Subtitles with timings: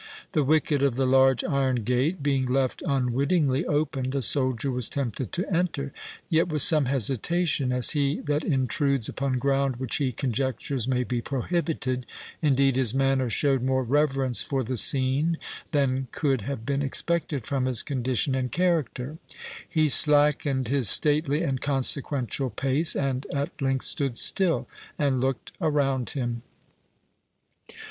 [0.31, 5.31] The wicket of the large iron gate being left unwittingly open, the soldier was tempted
[5.33, 5.93] to enter,
[6.27, 11.21] yet with some hesitation, as he that intrudes upon ground which he conjectures may be
[11.21, 15.37] prohibited—indeed his manner showed more reverence for the scene
[15.69, 19.19] than could have been expected from his condition and character.
[19.69, 26.09] He slackened his stately and consequential pace, and at length stood still, and looked around
[26.09, 26.41] him.